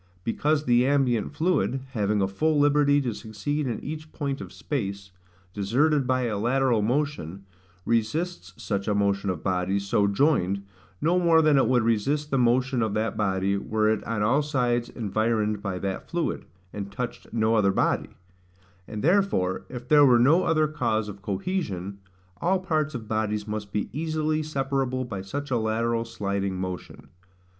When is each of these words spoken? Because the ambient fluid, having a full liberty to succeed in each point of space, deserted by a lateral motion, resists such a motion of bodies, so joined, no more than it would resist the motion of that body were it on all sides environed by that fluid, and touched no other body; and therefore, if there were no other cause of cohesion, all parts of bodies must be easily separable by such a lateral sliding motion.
Because 0.23 0.63
the 0.65 0.87
ambient 0.87 1.31
fluid, 1.31 1.81
having 1.91 2.23
a 2.23 2.27
full 2.27 2.57
liberty 2.59 3.01
to 3.01 3.13
succeed 3.13 3.67
in 3.67 3.79
each 3.83 4.11
point 4.11 4.41
of 4.41 4.51
space, 4.51 5.11
deserted 5.53 6.07
by 6.07 6.23
a 6.23 6.39
lateral 6.39 6.81
motion, 6.81 7.45
resists 7.85 8.51
such 8.57 8.87
a 8.87 8.95
motion 8.95 9.29
of 9.29 9.43
bodies, 9.43 9.85
so 9.85 10.07
joined, 10.07 10.63
no 11.01 11.19
more 11.19 11.39
than 11.43 11.55
it 11.55 11.67
would 11.67 11.83
resist 11.83 12.31
the 12.31 12.39
motion 12.39 12.81
of 12.81 12.95
that 12.95 13.15
body 13.15 13.57
were 13.57 13.87
it 13.89 14.03
on 14.05 14.23
all 14.23 14.41
sides 14.41 14.89
environed 14.89 15.61
by 15.61 15.77
that 15.77 16.09
fluid, 16.09 16.45
and 16.73 16.91
touched 16.91 17.31
no 17.31 17.53
other 17.53 17.71
body; 17.71 18.09
and 18.87 19.03
therefore, 19.03 19.65
if 19.69 19.87
there 19.87 20.03
were 20.03 20.17
no 20.17 20.45
other 20.45 20.67
cause 20.67 21.09
of 21.09 21.21
cohesion, 21.21 21.99
all 22.37 22.57
parts 22.59 22.95
of 22.95 23.07
bodies 23.07 23.47
must 23.47 23.71
be 23.71 23.87
easily 23.93 24.41
separable 24.41 25.05
by 25.05 25.21
such 25.21 25.51
a 25.51 25.57
lateral 25.57 26.03
sliding 26.03 26.55
motion. 26.59 27.09